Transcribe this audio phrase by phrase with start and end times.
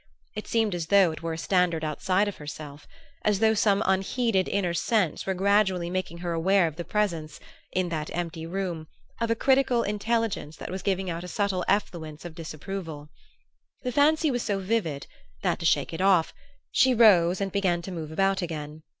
[0.35, 2.87] It seemed as though it were a standard outside of herself,
[3.23, 7.39] as though some unheeded inner sense were gradually making her aware of the presence,
[7.71, 8.87] in that empty room,
[9.19, 13.09] of a critical intelligence that was giving out a subtle effluence of disapproval.
[13.83, 15.05] The fancy was so vivid
[15.43, 16.33] that, to shake it off,
[16.71, 18.81] she rose and began to move about again.